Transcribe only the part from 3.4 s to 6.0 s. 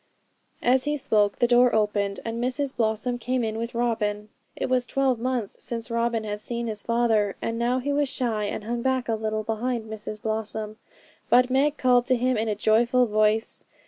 in with Robin. It was twelve months since